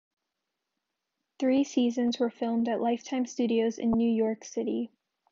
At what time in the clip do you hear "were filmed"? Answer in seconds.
2.19-2.67